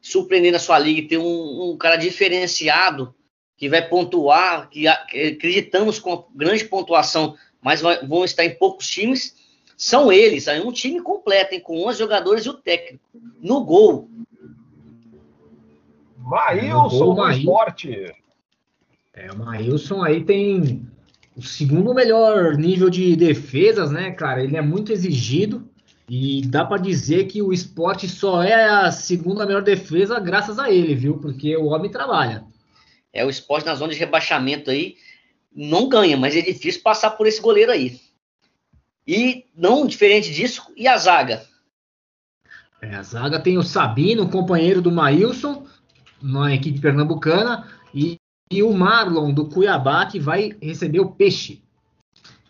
surpreender 0.00 0.52
na 0.52 0.58
sua 0.58 0.78
liga 0.78 1.00
e 1.00 1.08
ter 1.08 1.18
um, 1.18 1.70
um 1.70 1.76
cara 1.76 1.96
diferenciado 1.96 3.14
que 3.56 3.68
vai 3.68 3.88
pontuar, 3.88 4.68
que 4.68 4.88
acreditamos 4.88 6.00
com 6.00 6.26
grande 6.34 6.64
pontuação, 6.64 7.36
mas 7.60 7.80
vai, 7.80 8.04
vão 8.04 8.24
estar 8.24 8.44
em 8.44 8.56
poucos 8.56 8.88
times, 8.88 9.36
são 9.76 10.12
eles. 10.12 10.48
Aí 10.48 10.60
um 10.60 10.72
time 10.72 11.00
completo, 11.00 11.54
hein, 11.54 11.60
com 11.60 11.86
11 11.86 11.98
jogadores 11.98 12.44
e 12.44 12.48
o 12.48 12.54
técnico. 12.54 13.04
No 13.40 13.64
gol. 13.64 14.10
Maílson 16.22 17.14
do 17.14 17.30
esporte. 17.30 18.14
É, 19.14 19.30
o 19.30 19.38
Maílson 19.38 20.02
aí 20.02 20.24
tem 20.24 20.86
o 21.36 21.42
segundo 21.42 21.94
melhor 21.94 22.56
nível 22.56 22.88
de 22.88 23.16
defesas, 23.16 23.90
né, 23.90 24.10
cara? 24.12 24.42
Ele 24.42 24.56
é 24.56 24.62
muito 24.62 24.92
exigido 24.92 25.68
e 26.08 26.42
dá 26.46 26.64
para 26.64 26.82
dizer 26.82 27.26
que 27.26 27.40
o 27.42 27.52
esporte 27.52 28.08
só 28.08 28.42
é 28.42 28.68
a 28.68 28.90
segunda 28.90 29.46
melhor 29.46 29.62
defesa 29.62 30.20
graças 30.20 30.58
a 30.58 30.70
ele, 30.70 30.94
viu? 30.94 31.18
Porque 31.18 31.56
o 31.56 31.66
homem 31.66 31.90
trabalha. 31.90 32.44
É, 33.12 33.24
o 33.24 33.30
esporte 33.30 33.66
na 33.66 33.74
zona 33.74 33.92
de 33.92 33.98
rebaixamento 33.98 34.70
aí 34.70 34.96
não 35.54 35.88
ganha, 35.88 36.16
mas 36.16 36.34
é 36.34 36.40
difícil 36.40 36.82
passar 36.82 37.10
por 37.10 37.26
esse 37.26 37.40
goleiro 37.40 37.70
aí. 37.70 38.00
E 39.06 39.46
não 39.54 39.86
diferente 39.86 40.32
disso, 40.32 40.62
e 40.76 40.86
a 40.86 40.96
zaga? 40.96 41.44
É, 42.80 42.94
a 42.94 43.02
zaga 43.02 43.38
tem 43.38 43.58
o 43.58 43.62
Sabino, 43.62 44.28
companheiro 44.28 44.80
do 44.80 44.90
Maílson, 44.90 45.66
na 46.22 46.54
equipe 46.54 46.80
pernambucana, 46.80 47.68
e, 47.94 48.16
e 48.50 48.62
o 48.62 48.72
Marlon 48.72 49.32
do 49.32 49.48
Cuiabá, 49.48 50.06
que 50.06 50.18
vai 50.18 50.56
receber 50.60 51.00
o 51.00 51.10
peixe. 51.10 51.62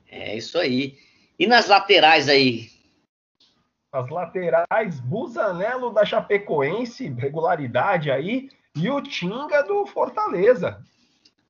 É 0.09 0.37
isso 0.37 0.59
aí. 0.59 0.99
E 1.39 1.47
nas 1.47 1.67
laterais 1.67 2.29
aí? 2.29 2.71
As 3.93 4.09
laterais, 4.09 5.01
Busanello 5.01 5.91
da 5.91 6.05
Chapecoense, 6.05 7.09
regularidade 7.09 8.11
aí, 8.11 8.49
e 8.77 8.89
o 8.89 9.03
Tinga 9.03 9.63
do 9.63 9.85
Fortaleza. 9.87 10.83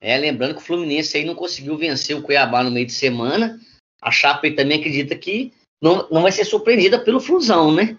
É, 0.00 0.16
lembrando 0.18 0.54
que 0.54 0.60
o 0.60 0.64
Fluminense 0.64 1.16
aí 1.16 1.24
não 1.24 1.36
conseguiu 1.36 1.76
vencer 1.76 2.16
o 2.16 2.22
Cuiabá 2.22 2.64
no 2.64 2.70
meio 2.72 2.86
de 2.86 2.92
semana. 2.92 3.60
A 4.00 4.10
Chape 4.10 4.50
também 4.50 4.80
acredita 4.80 5.14
que 5.14 5.52
não, 5.80 6.08
não 6.10 6.22
vai 6.22 6.32
ser 6.32 6.44
surpreendida 6.44 6.98
pelo 6.98 7.20
Flusão, 7.20 7.72
né? 7.72 7.96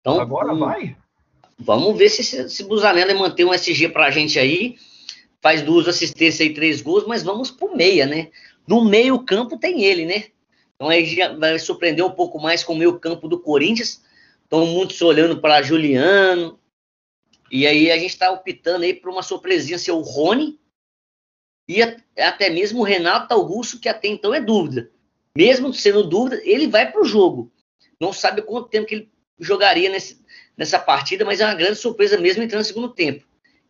Então, 0.00 0.20
Agora 0.20 0.52
um, 0.52 0.58
vai. 0.58 0.96
Vamos 1.58 1.96
ver 1.96 2.10
se, 2.10 2.48
se 2.48 2.64
Busanello 2.64 3.18
manter 3.18 3.44
um 3.44 3.54
SG 3.54 3.88
pra 3.88 4.10
gente 4.10 4.38
aí. 4.38 4.76
Faz 5.40 5.62
duas 5.62 5.86
assistências 5.86 6.48
e 6.48 6.54
três 6.54 6.80
gols, 6.80 7.06
mas 7.06 7.22
vamos 7.22 7.50
pro 7.50 7.76
meia, 7.76 8.06
né? 8.06 8.30
No 8.66 8.84
meio 8.84 9.24
campo 9.24 9.58
tem 9.58 9.84
ele, 9.84 10.04
né? 10.04 10.24
Então 10.74 10.88
aí 10.88 11.04
já 11.06 11.32
vai 11.34 11.58
surpreender 11.58 12.04
um 12.04 12.10
pouco 12.10 12.40
mais 12.40 12.64
com 12.64 12.72
o 12.72 12.76
meio 12.76 12.98
campo 12.98 13.28
do 13.28 13.40
Corinthians. 13.40 14.02
Estão 14.42 14.66
muitos 14.66 15.00
olhando 15.02 15.40
para 15.40 15.62
Juliano. 15.62 16.58
E 17.50 17.66
aí 17.66 17.90
a 17.90 17.96
gente 17.96 18.10
está 18.10 18.30
optando 18.30 18.84
aí 18.84 18.92
por 18.92 19.10
uma 19.10 19.22
surpresinha 19.22 19.78
ser 19.78 19.92
o 19.92 20.00
Rony, 20.00 20.58
e 21.68 21.82
até 21.82 22.48
mesmo 22.48 22.80
o 22.80 22.84
Renato 22.84 23.34
Augusto, 23.34 23.80
que 23.80 23.88
até 23.88 24.08
então 24.08 24.32
é 24.32 24.40
dúvida. 24.40 24.90
Mesmo 25.36 25.72
sendo 25.72 26.04
dúvida, 26.04 26.40
ele 26.44 26.68
vai 26.68 26.90
para 26.90 27.00
o 27.00 27.04
jogo. 27.04 27.52
Não 28.00 28.12
sabe 28.12 28.42
quanto 28.42 28.68
tempo 28.68 28.86
que 28.86 28.94
ele 28.94 29.12
jogaria 29.38 29.90
nesse, 29.90 30.24
nessa 30.56 30.78
partida, 30.78 31.24
mas 31.24 31.40
é 31.40 31.44
uma 31.44 31.54
grande 31.54 31.76
surpresa 31.76 32.18
mesmo 32.18 32.42
entrando 32.42 32.62
no 32.62 32.66
segundo 32.66 32.88
tempo. 32.88 33.24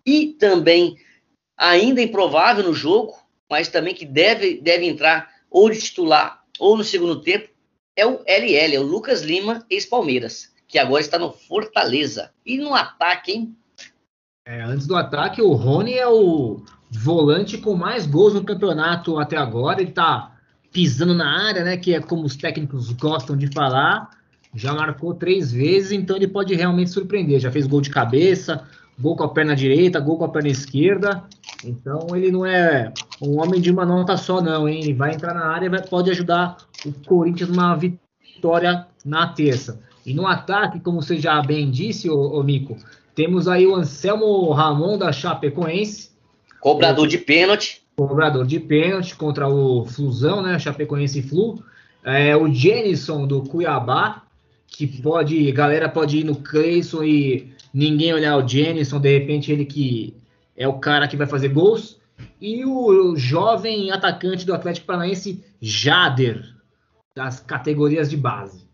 E 0.04 0.34
também, 0.38 0.96
ainda 1.56 2.00
improvável 2.00 2.64
no 2.64 2.74
jogo, 2.74 3.14
mas 3.50 3.68
também 3.68 3.94
que 3.94 4.04
deve, 4.04 4.60
deve 4.60 4.86
entrar 4.86 5.30
ou 5.50 5.70
de 5.70 5.80
titular 5.80 6.44
ou 6.58 6.76
no 6.76 6.84
segundo 6.84 7.20
tempo, 7.20 7.48
é 7.96 8.06
o 8.06 8.22
LL, 8.26 8.74
é 8.76 8.80
o 8.80 8.82
Lucas 8.82 9.22
Lima, 9.22 9.64
ex-Palmeiras, 9.70 10.52
que 10.68 10.78
agora 10.78 11.00
está 11.00 11.18
no 11.18 11.32
Fortaleza. 11.32 12.30
E 12.44 12.58
no 12.58 12.74
ataque, 12.74 13.32
hein? 13.32 13.56
É, 14.46 14.62
antes 14.62 14.86
do 14.86 14.94
ataque, 14.94 15.40
o 15.42 15.52
Rony 15.52 15.94
é 15.94 16.06
o 16.06 16.62
volante 16.90 17.58
com 17.58 17.74
mais 17.74 18.06
gols 18.06 18.34
no 18.34 18.44
campeonato 18.44 19.18
até 19.18 19.36
agora. 19.36 19.80
Ele 19.80 19.90
tá 19.90 20.38
pisando 20.70 21.14
na 21.14 21.48
área, 21.48 21.64
né? 21.64 21.76
Que 21.76 21.94
é 21.94 22.00
como 22.00 22.24
os 22.24 22.36
técnicos 22.36 22.92
gostam 22.92 23.36
de 23.36 23.48
falar. 23.52 24.10
Já 24.54 24.72
marcou 24.72 25.14
três 25.14 25.52
vezes, 25.52 25.92
então 25.92 26.16
ele 26.16 26.28
pode 26.28 26.54
realmente 26.54 26.90
surpreender. 26.90 27.40
Já 27.40 27.50
fez 27.50 27.66
gol 27.66 27.80
de 27.80 27.90
cabeça, 27.90 28.64
gol 28.98 29.16
com 29.16 29.24
a 29.24 29.28
perna 29.28 29.54
direita, 29.54 30.00
gol 30.00 30.18
com 30.18 30.24
a 30.24 30.28
perna 30.28 30.48
esquerda. 30.48 31.24
Então 31.64 32.08
ele 32.14 32.30
não 32.30 32.44
é 32.44 32.92
um 33.20 33.40
homem 33.40 33.60
de 33.60 33.70
uma 33.70 33.84
nota 33.84 34.16
só, 34.16 34.40
não, 34.40 34.68
hein? 34.68 34.80
Ele 34.82 34.94
vai 34.94 35.14
entrar 35.14 35.34
na 35.34 35.46
área 35.46 35.66
e 35.66 35.88
pode 35.88 36.10
ajudar 36.10 36.56
o 36.84 36.92
Corinthians 37.06 37.50
numa 37.50 37.74
vitória 37.76 38.86
na 39.04 39.28
terça. 39.28 39.80
E 40.04 40.14
no 40.14 40.26
ataque, 40.26 40.80
como 40.80 41.02
você 41.02 41.18
já 41.18 41.40
bem 41.42 41.70
disse, 41.70 42.08
ô, 42.08 42.38
ô 42.38 42.42
Mico, 42.42 42.76
temos 43.14 43.48
aí 43.48 43.66
o 43.66 43.74
Anselmo 43.74 44.50
Ramon 44.52 44.96
da 44.96 45.10
Chapecoense, 45.12 46.16
Cobrador 46.66 47.06
de 47.06 47.18
pênalti. 47.18 47.82
Cobrador 47.96 48.44
de 48.44 48.58
pênalti 48.58 49.14
contra 49.14 49.48
o 49.48 49.84
Flusão, 49.86 50.42
né? 50.42 50.58
Chapecoense 50.58 51.22
Flu. 51.22 51.62
É, 52.04 52.36
o 52.36 52.52
Jenison 52.52 53.24
do 53.24 53.42
Cuiabá, 53.42 54.22
que 54.66 54.86
pode, 55.00 55.50
galera 55.52 55.88
pode 55.88 56.18
ir 56.18 56.24
no 56.24 56.36
Cleison 56.36 57.02
e 57.02 57.54
ninguém 57.72 58.12
olhar 58.12 58.36
o 58.36 58.46
Jenison, 58.46 59.00
de 59.00 59.18
repente 59.18 59.52
ele 59.52 59.64
que 59.64 60.16
é 60.56 60.66
o 60.66 60.78
cara 60.78 61.08
que 61.08 61.16
vai 61.16 61.26
fazer 61.26 61.48
gols. 61.48 62.00
E 62.40 62.64
o 62.64 63.14
jovem 63.16 63.90
atacante 63.90 64.46
do 64.46 64.54
Atlético 64.54 64.86
Paranaense, 64.86 65.44
Jader, 65.60 66.42
das 67.14 67.40
categorias 67.40 68.08
de 68.08 68.16
base. 68.16 68.66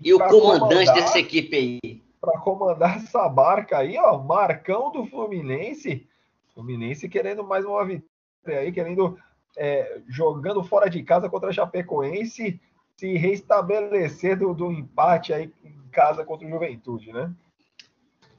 E 0.00 0.12
o 0.12 0.18
pra 0.18 0.28
comandante 0.28 0.92
dessa 0.94 1.18
equipe 1.18 1.56
aí? 1.56 2.02
Para 2.20 2.38
comandar 2.40 2.96
essa 2.96 3.28
barca 3.28 3.78
aí, 3.78 3.96
ó, 3.98 4.18
Marcão 4.18 4.92
do 4.92 5.06
Fluminense, 5.06 6.06
Fluminense 6.54 7.08
querendo 7.08 7.44
mais 7.44 7.64
uma 7.64 7.84
vitória 7.84 8.60
aí, 8.60 8.72
querendo 8.72 9.18
é, 9.56 10.00
jogando 10.08 10.62
fora 10.62 10.88
de 10.88 11.02
casa 11.02 11.28
contra 11.28 11.50
a 11.50 11.52
Chapecoense, 11.52 12.60
se 12.98 13.16
restabelecer 13.16 14.38
do, 14.38 14.52
do 14.52 14.72
empate 14.72 15.32
aí 15.32 15.50
em 15.64 15.88
casa 15.90 16.24
contra 16.24 16.46
o 16.46 16.50
Juventude, 16.50 17.12
né? 17.12 17.32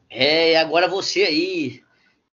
É, 0.10 0.52
e 0.52 0.56
agora 0.56 0.88
você 0.88 1.24
aí, 1.24 1.82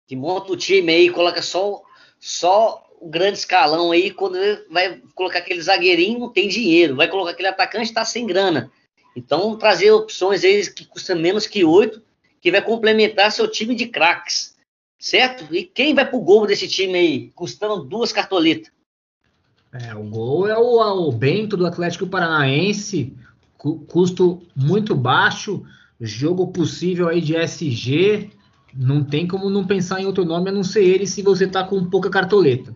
que 0.06 0.14
monta 0.14 0.52
o 0.52 0.56
time 0.56 0.92
aí, 0.92 1.10
coloca 1.10 1.40
só, 1.40 1.82
só 2.18 2.86
o 3.00 3.08
grande 3.08 3.38
escalão 3.38 3.90
aí, 3.90 4.10
quando 4.10 4.36
vai 4.70 5.00
colocar 5.14 5.38
aquele 5.38 5.62
zagueirinho, 5.62 6.18
não 6.18 6.32
tem 6.32 6.48
dinheiro, 6.48 6.96
vai 6.96 7.08
colocar 7.08 7.30
aquele 7.30 7.48
atacante, 7.48 7.92
tá 7.92 8.04
sem 8.04 8.26
grana. 8.26 8.70
Então, 9.16 9.56
trazer 9.56 9.90
opções 9.90 10.44
aí 10.44 10.68
que 10.70 10.84
custam 10.84 11.18
menos 11.18 11.46
que 11.46 11.64
oito, 11.64 12.02
que 12.40 12.50
vai 12.50 12.62
complementar 12.62 13.32
seu 13.32 13.50
time 13.50 13.74
de 13.74 13.86
craques 13.86 14.50
certo? 15.00 15.52
E 15.52 15.64
quem 15.64 15.94
vai 15.94 16.08
pro 16.08 16.20
gol 16.20 16.46
desse 16.46 16.68
time 16.68 16.98
aí, 16.98 17.30
custando 17.30 17.82
duas 17.82 18.12
cartoletas? 18.12 18.70
É, 19.72 19.94
o 19.94 20.02
gol 20.04 20.48
é 20.48 20.58
o, 20.58 21.08
o 21.08 21.12
Bento 21.12 21.56
do 21.56 21.66
Atlético 21.66 22.06
Paranaense, 22.06 23.16
custo 23.56 24.42
muito 24.56 24.94
baixo, 24.94 25.64
jogo 26.00 26.48
possível 26.48 27.08
aí 27.08 27.20
de 27.20 27.36
SG, 27.36 28.30
não 28.74 29.04
tem 29.04 29.26
como 29.26 29.50
não 29.50 29.66
pensar 29.66 30.00
em 30.00 30.06
outro 30.06 30.24
nome 30.24 30.50
a 30.50 30.52
não 30.52 30.64
ser 30.64 30.84
ele 30.84 31.06
se 31.06 31.22
você 31.22 31.46
tá 31.46 31.62
com 31.62 31.88
pouca 31.88 32.10
cartoleta. 32.10 32.74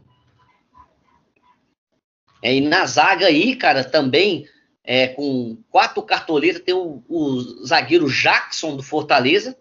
É, 2.43 2.55
e 2.55 2.61
na 2.61 2.85
zaga 2.85 3.27
aí, 3.27 3.57
cara, 3.57 3.83
também 3.83 4.47
é, 4.85 5.09
com 5.09 5.57
quatro 5.71 6.03
cartoletas 6.03 6.63
tem 6.63 6.75
o, 6.75 7.03
o 7.09 7.41
zagueiro 7.65 8.11
Jackson 8.11 8.77
do 8.77 8.83
Fortaleza, 8.83 9.57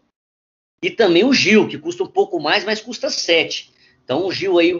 e 0.82 0.92
também 0.92 1.24
o 1.24 1.34
Gil, 1.34 1.70
que 1.70 1.78
custa 1.78 2.04
um 2.04 2.08
pouco 2.08 2.42
mais, 2.42 2.66
mas 2.66 2.82
custa 2.82 3.10
7. 3.10 3.72
Então 4.04 4.28
o 4.28 4.32
Gil 4.34 4.60
aí, 4.60 4.74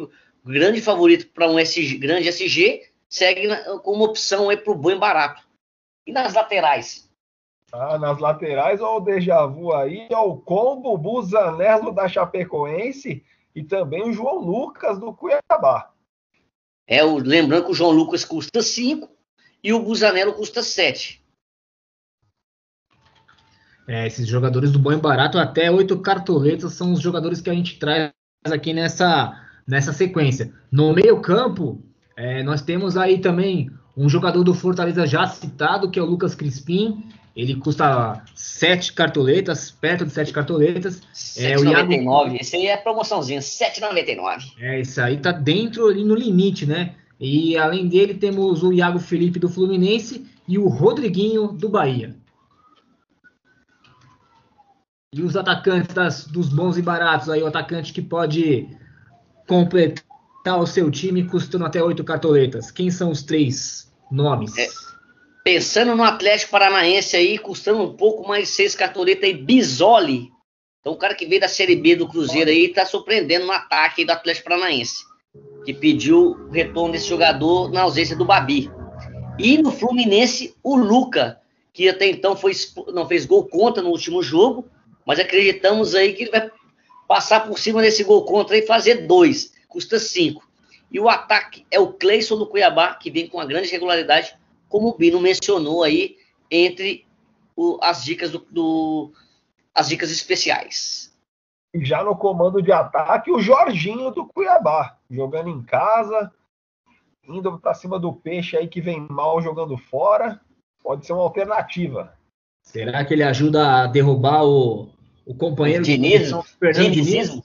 grande 0.44 0.82
favorito 0.82 1.28
para 1.30 1.50
um 1.50 1.60
SG, 1.60 1.98
grande 1.98 2.28
SG, 2.28 2.90
segue 3.08 3.48
na, 3.48 3.80
como 3.80 4.04
opção 4.04 4.50
aí 4.50 4.58
para 4.58 4.74
o 4.74 4.78
bom 4.78 4.98
barato. 4.98 5.44
E 6.06 6.12
nas 6.12 6.34
laterais? 6.34 7.10
Ah, 7.72 7.98
nas 7.98 8.20
laterais, 8.20 8.82
ó, 8.82 8.98
o 8.98 9.00
déjà 9.00 9.46
vu 9.46 9.74
aí, 9.74 10.08
ó, 10.12 10.28
o 10.28 10.38
combo 10.38 10.98
Busanello 10.98 11.92
da 11.92 12.08
Chapecoense 12.08 13.24
e 13.56 13.64
também 13.64 14.04
o 14.04 14.14
João 14.14 14.40
Lucas 14.40 15.00
do 15.00 15.14
Cuiabá. 15.14 15.92
É, 16.86 17.04
o, 17.04 17.18
lembrando 17.18 17.66
que 17.66 17.72
o 17.72 17.76
João 17.76 17.92
Lucas 17.92 18.26
custa 18.26 18.62
5 18.62 19.10
e 19.64 19.74
o 19.74 19.80
Busanello 19.80 20.34
custa 20.34 20.62
7. 20.62 21.24
É, 23.88 24.08
esses 24.08 24.28
jogadores 24.28 24.72
do 24.72 24.80
bom 24.80 24.94
e 24.94 24.98
barato, 24.98 25.38
até 25.38 25.70
oito 25.72 26.00
cartoletas, 26.00 26.74
são 26.74 26.94
os 26.94 27.02
jogadores 27.02 27.42
que 27.42 27.50
a 27.50 27.54
gente 27.54 27.80
traz 27.80 28.14
aqui 28.46 28.74
nessa, 28.74 29.34
nessa 29.68 29.94
sequência. 29.94 30.52
No 30.72 30.94
meio-campo, 30.94 31.82
é, 32.16 32.44
nós 32.44 32.62
temos 32.62 32.98
aí 32.98 33.20
também 33.20 33.70
um 33.96 34.10
jogador 34.10 34.44
do 34.44 34.54
Fortaleza 34.54 35.06
já 35.06 35.26
citado, 35.28 35.90
que 35.90 36.00
é 36.00 36.02
o 36.02 36.06
Lucas 36.06 36.36
Crispim. 36.36 37.04
Ele 37.36 37.56
custa 37.56 38.24
sete 38.36 38.94
cartoletas, 38.94 39.72
perto 39.72 40.06
de 40.06 40.12
sete 40.12 40.32
cartoletas. 40.32 41.02
7,99. 41.14 41.42
É, 41.44 41.58
o 41.58 41.66
Iago... 41.66 42.36
Esse 42.40 42.56
aí 42.56 42.68
é 42.68 42.78
promoçãozinha, 42.78 43.40
7,99. 43.40 44.54
É, 44.60 44.82
isso 44.82 45.02
aí 45.02 45.18
tá 45.18 45.32
dentro 45.32 45.88
ali 45.88 46.04
no 46.04 46.16
limite, 46.16 46.66
né? 46.66 46.96
E 47.20 47.58
além 47.58 47.88
dele, 47.88 48.14
temos 48.14 48.64
o 48.64 48.72
Iago 48.72 49.00
Felipe 49.00 49.40
do 49.40 49.50
Fluminense 49.50 50.28
e 50.48 50.60
o 50.60 50.68
Rodriguinho 50.68 51.48
do 51.48 51.70
Bahia. 51.70 52.16
E 55.12 55.22
os 55.22 55.38
atacantes 55.38 55.94
das, 55.94 56.26
dos 56.28 56.50
bons 56.50 56.78
e 56.78 56.82
baratos, 56.82 57.30
aí 57.30 57.42
o 57.42 57.48
atacante 57.48 57.94
que 57.94 58.02
pode 58.02 58.68
completar 59.48 60.60
o 60.60 60.68
seu 60.68 60.90
time 60.92 61.24
custando 61.24 61.66
até 61.66 61.82
oito 61.82 62.04
cartoletas. 62.04 62.72
Quem 62.72 62.90
são 62.92 63.12
os 63.12 63.24
três 63.24 63.92
nomes? 64.12 64.58
É, 64.58 64.68
pensando 65.44 65.96
no 65.96 66.04
Atlético 66.04 66.52
Paranaense 66.52 67.16
aí, 67.16 67.38
custando 67.38 67.84
um 67.84 67.94
pouco 67.94 68.28
mais 68.28 68.50
seis 68.50 68.76
cartoletas 68.76 69.24
aí, 69.24 69.34
Bisoli 69.34 70.32
Então, 70.80 70.94
o 70.94 70.98
cara 70.98 71.16
que 71.16 71.26
veio 71.26 71.42
da 71.42 71.48
Série 71.48 71.76
B 71.76 71.96
do 71.96 72.08
Cruzeiro 72.08 72.50
aí 72.50 72.66
está 72.66 72.86
surpreendendo 72.86 73.46
no 73.46 73.52
ataque 73.52 74.06
do 74.06 74.12
Atlético 74.12 74.50
Paranaense, 74.50 75.04
que 75.66 75.74
pediu 75.74 76.32
o 76.32 76.52
retorno 76.52 76.94
desse 76.94 77.08
jogador 77.08 77.72
na 77.72 77.82
ausência 77.82 78.16
do 78.16 78.26
Babi. 78.26 78.72
E 79.40 79.58
no 79.58 79.72
Fluminense, 79.72 80.56
o 80.64 80.76
Luca, 80.76 81.40
que 81.74 81.90
até 81.90 82.08
então 82.08 82.36
foi, 82.36 82.54
não 82.94 83.08
fez 83.08 83.26
gol 83.26 83.48
contra 83.48 83.82
no 83.82 83.90
último 83.90 84.22
jogo, 84.22 84.66
mas 85.06 85.20
acreditamos 85.20 85.96
aí 85.96 86.14
que 86.14 86.24
ele 86.24 86.32
vai 86.32 86.50
passar 87.14 87.42
por 87.42 87.60
cima 87.60 87.80
desse 87.80 88.04
gol 88.04 88.26
contra 88.26 88.58
e 88.58 88.66
fazer 88.66 89.06
dois, 89.06 89.54
custa 89.68 90.00
cinco. 90.00 90.50
E 90.92 91.00
o 91.00 91.08
ataque 91.08 91.64
é 91.70 91.80
o 91.80 91.94
Cleison 91.94 92.40
do 92.40 92.48
Cuiabá, 92.48 92.96
que 92.96 93.12
vem 93.12 93.28
com 93.28 93.38
uma 93.38 93.46
grande 93.46 93.70
regularidade, 93.70 94.36
como 94.68 94.88
o 94.88 94.98
Bino 94.98 95.22
mencionou 95.22 95.84
aí, 95.84 96.18
entre 96.50 97.06
o, 97.56 97.78
as 97.84 98.04
dicas 98.04 98.32
do, 98.32 98.40
do, 98.50 99.12
as 99.76 99.90
dicas 99.90 100.10
especiais. 100.10 101.16
E 101.72 101.86
já 101.86 102.04
no 102.04 102.16
comando 102.16 102.64
de 102.64 102.72
ataque, 102.72 103.30
o 103.30 103.40
Jorginho 103.40 104.10
do 104.10 104.26
Cuiabá, 104.26 104.98
jogando 105.08 105.50
em 105.50 105.62
casa, 105.62 106.32
indo 107.28 107.60
para 107.60 107.76
cima 107.76 108.00
do 108.00 108.12
peixe 108.12 108.58
aí 108.58 108.68
que 108.68 108.82
vem 108.82 109.06
mal 109.08 109.40
jogando 109.40 109.78
fora. 109.78 110.42
Pode 110.82 111.06
ser 111.06 111.14
uma 111.14 111.22
alternativa. 111.22 112.18
Será 112.64 113.06
que 113.06 113.14
ele 113.14 113.22
ajuda 113.22 113.84
a 113.84 113.88
derrubar 113.88 114.44
o, 114.44 114.90
o 115.26 115.34
companheiro 115.34 115.84
Diniz, 115.84 116.32
Fernando 116.60 116.92
Diniz? 116.92 117.42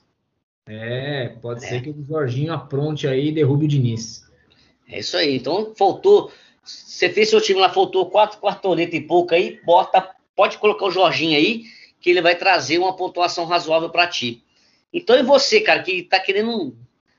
É, 0.67 1.29
pode 1.41 1.65
é. 1.65 1.67
ser 1.67 1.81
que 1.81 1.89
o 1.89 2.05
Jorginho 2.07 2.53
apronte 2.53 3.07
aí 3.07 3.29
e 3.29 3.31
derrube 3.31 3.65
o 3.65 3.67
Diniz. 3.67 4.23
É 4.87 4.99
isso 4.99 5.17
aí. 5.17 5.35
Então, 5.37 5.73
faltou. 5.75 6.31
Você 6.63 7.09
fez 7.09 7.29
seu 7.29 7.41
time 7.41 7.59
lá, 7.59 7.69
faltou 7.69 8.09
quatro 8.09 8.39
quartoletas 8.39 8.93
e 8.93 9.01
pouco 9.01 9.33
aí, 9.33 9.59
bota, 9.65 10.07
pode 10.35 10.57
colocar 10.57 10.85
o 10.85 10.91
Jorginho 10.91 11.35
aí, 11.35 11.63
que 11.99 12.09
ele 12.09 12.21
vai 12.21 12.35
trazer 12.35 12.77
uma 12.77 12.95
pontuação 12.95 13.45
razoável 13.45 13.89
para 13.89 14.07
ti. 14.07 14.43
Então, 14.93 15.17
e 15.17 15.23
você, 15.23 15.61
cara, 15.61 15.81
que 15.81 16.03
tá 16.03 16.19
querendo. 16.19 16.75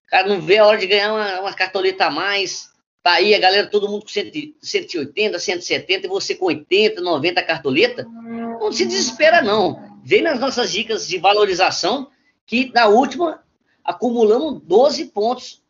Cara, 0.07 0.29
não 0.29 0.41
vê 0.41 0.59
a 0.59 0.67
hora 0.67 0.79
de 0.79 0.87
ganhar 0.87 1.13
uma, 1.13 1.41
uma 1.41 1.55
cartoleta 1.55 2.07
a 2.07 2.11
mais. 2.11 2.71
Tá 3.03 3.13
aí 3.13 3.35
a 3.35 3.39
galera, 3.39 3.67
todo 3.67 3.89
mundo 3.89 4.03
com 4.03 4.09
180, 4.09 5.39
170, 5.39 6.07
e 6.07 6.09
você 6.09 6.35
com 6.35 6.47
80, 6.47 7.01
90 7.01 7.43
cartoleta. 7.43 8.05
Não 8.05 8.71
se 8.71 8.85
desespera, 8.85 9.41
não. 9.41 9.90
Vem 10.11 10.23
nas 10.23 10.41
nossas 10.41 10.73
dicas 10.73 11.07
de 11.07 11.19
valorização, 11.19 12.11
que 12.45 12.73
na 12.75 12.89
última 12.89 13.45
acumulamos 13.85 14.61
12 14.61 15.05
pontos, 15.13 15.63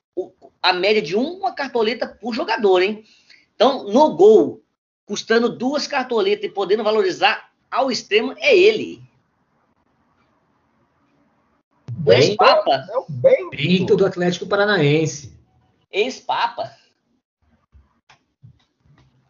a 0.63 0.73
média 0.73 1.03
de 1.03 1.15
uma 1.15 1.53
cartoleta 1.53 2.09
por 2.09 2.33
jogador, 2.33 2.81
hein? 2.81 3.05
Então, 3.55 3.85
no 3.85 4.17
gol, 4.17 4.63
custando 5.05 5.55
duas 5.55 5.87
cartoletas 5.87 6.47
e 6.47 6.49
podendo 6.49 6.83
valorizar 6.83 7.51
ao 7.71 7.93
extremo, 7.93 8.35
é 8.39 8.57
ele. 8.57 9.03
O 12.07 12.11
ex-papa. 12.11 12.87
É 12.91 12.97
o 12.97 13.05
Bento 13.11 13.95
do 13.95 14.07
Atlético 14.07 14.47
Paranaense. 14.47 15.39
Ex-papa. 15.93 16.75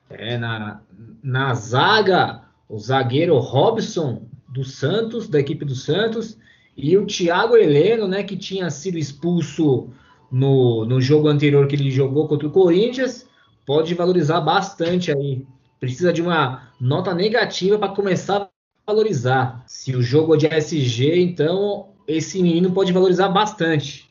É, 0.08 0.38
na, 0.38 0.80
na 1.20 1.52
zaga, 1.54 2.44
o 2.68 2.78
zagueiro 2.78 3.36
Robson 3.40 4.29
do 4.50 4.64
Santos, 4.64 5.28
da 5.28 5.38
equipe 5.38 5.64
do 5.64 5.74
Santos, 5.74 6.36
e 6.76 6.96
o 6.96 7.06
Thiago 7.06 7.56
Heleno, 7.56 8.08
né, 8.08 8.22
que 8.22 8.36
tinha 8.36 8.68
sido 8.70 8.98
expulso 8.98 9.90
no, 10.30 10.84
no 10.84 11.00
jogo 11.00 11.28
anterior 11.28 11.66
que 11.66 11.76
ele 11.76 11.90
jogou 11.90 12.26
contra 12.26 12.48
o 12.48 12.50
Corinthians, 12.50 13.28
pode 13.66 13.94
valorizar 13.94 14.40
bastante 14.40 15.12
aí. 15.12 15.46
Precisa 15.78 16.12
de 16.12 16.22
uma 16.22 16.70
nota 16.80 17.14
negativa 17.14 17.78
para 17.78 17.94
começar 17.94 18.42
a 18.42 18.48
valorizar. 18.86 19.62
Se 19.66 19.94
o 19.94 20.02
jogo 20.02 20.34
é 20.34 20.38
de 20.38 20.46
SG, 20.46 21.20
então 21.20 21.90
esse 22.06 22.42
menino 22.42 22.72
pode 22.72 22.92
valorizar 22.92 23.28
bastante. 23.28 24.10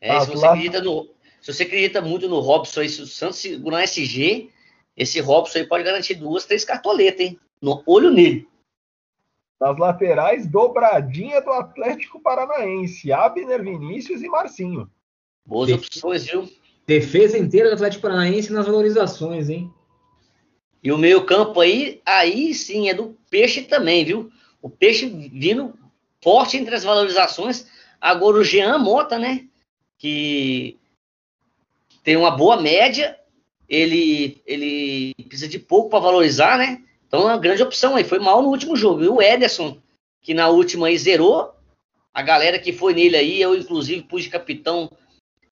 É, 0.00 0.20
se 0.20 0.30
você, 0.30 0.46
acredita 0.46 0.80
no, 0.80 1.08
se 1.40 1.52
você 1.52 1.62
acredita 1.62 2.00
muito 2.00 2.28
no 2.28 2.40
Robson, 2.40 2.80
aí, 2.80 2.88
se 2.88 3.02
o 3.02 3.06
Santos 3.06 3.38
segurar 3.38 3.84
SG, 3.84 4.50
esse 4.96 5.20
Robson 5.20 5.58
aí 5.58 5.66
pode 5.66 5.84
garantir 5.84 6.14
duas, 6.14 6.44
três 6.44 6.64
cartoletas, 6.64 7.20
hein? 7.20 7.38
No 7.60 7.82
olho 7.86 8.10
nele. 8.10 8.48
Nas 9.62 9.78
laterais, 9.78 10.44
dobradinha 10.44 11.40
do 11.40 11.52
Atlético 11.52 12.20
Paranaense. 12.20 13.12
Abner, 13.12 13.62
Vinícius 13.62 14.20
e 14.20 14.26
Marcinho. 14.26 14.90
Boas 15.46 15.68
Def... 15.68 15.86
opções, 15.86 16.26
viu? 16.26 16.50
Defesa 16.84 17.38
inteira 17.38 17.68
do 17.68 17.74
Atlético 17.74 18.02
Paranaense 18.02 18.52
nas 18.52 18.66
valorizações, 18.66 19.48
hein? 19.48 19.72
E 20.82 20.90
o 20.90 20.98
meio 20.98 21.24
campo 21.24 21.60
aí, 21.60 22.02
aí 22.04 22.52
sim, 22.52 22.88
é 22.88 22.94
do 22.94 23.16
Peixe 23.30 23.62
também, 23.62 24.04
viu? 24.04 24.32
O 24.60 24.68
Peixe 24.68 25.06
vindo 25.06 25.72
forte 26.20 26.56
entre 26.56 26.74
as 26.74 26.82
valorizações. 26.82 27.68
Agora 28.00 28.38
o 28.38 28.44
Jean 28.44 28.78
Mota, 28.78 29.16
né? 29.16 29.46
Que 29.96 30.76
tem 32.02 32.16
uma 32.16 32.32
boa 32.32 32.60
média 32.60 33.16
ele, 33.68 34.42
ele 34.44 35.14
precisa 35.28 35.48
de 35.48 35.60
pouco 35.60 35.88
para 35.88 36.00
valorizar, 36.00 36.58
né? 36.58 36.82
Então 37.12 37.28
é 37.28 37.34
uma 37.34 37.38
grande 37.38 37.62
opção 37.62 37.94
aí. 37.94 38.04
Foi 38.04 38.18
mal 38.18 38.40
no 38.40 38.48
último 38.48 38.74
jogo. 38.74 39.04
E 39.04 39.08
o 39.08 39.20
Ederson, 39.20 39.76
que 40.22 40.32
na 40.32 40.48
última 40.48 40.86
aí 40.86 40.96
zerou, 40.96 41.52
a 42.14 42.22
galera 42.22 42.58
que 42.58 42.72
foi 42.72 42.94
nele 42.94 43.16
aí, 43.16 43.38
eu 43.38 43.54
inclusive 43.54 44.02
pus 44.04 44.22
de 44.24 44.30
capitão, 44.30 44.90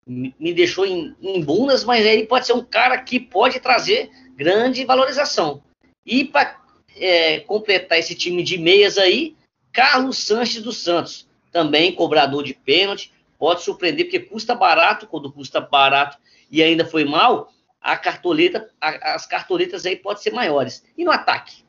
me 0.06 0.54
deixou 0.54 0.86
em, 0.86 1.14
em 1.20 1.44
bundas, 1.44 1.84
mas 1.84 2.04
ele 2.06 2.26
pode 2.26 2.46
ser 2.46 2.54
um 2.54 2.64
cara 2.64 2.96
que 3.02 3.20
pode 3.20 3.60
trazer 3.60 4.10
grande 4.34 4.86
valorização. 4.86 5.62
E 6.04 6.24
para 6.24 6.58
é, 6.96 7.40
completar 7.40 7.98
esse 7.98 8.14
time 8.14 8.42
de 8.42 8.56
meias 8.56 8.96
aí, 8.96 9.36
Carlos 9.70 10.16
Sanches 10.16 10.62
dos 10.62 10.78
Santos, 10.78 11.28
também 11.52 11.92
cobrador 11.92 12.42
de 12.42 12.54
pênalti, 12.54 13.12
pode 13.38 13.62
surpreender, 13.62 14.06
porque 14.06 14.20
custa 14.20 14.54
barato, 14.54 15.06
quando 15.06 15.30
custa 15.30 15.60
barato 15.60 16.16
e 16.50 16.62
ainda 16.62 16.86
foi 16.86 17.04
mal, 17.04 17.52
a 17.80 17.96
cartoleta, 17.96 18.70
a, 18.80 19.14
as 19.14 19.26
cartoletas 19.26 19.86
aí 19.86 19.96
podem 19.96 20.22
ser 20.22 20.32
maiores. 20.32 20.84
E 20.96 21.04
no 21.04 21.10
ataque? 21.10 21.64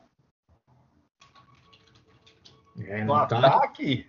É, 2.86 3.00
no, 3.00 3.06
no 3.06 3.14
ataque? 3.14 3.44
ataque? 3.44 4.06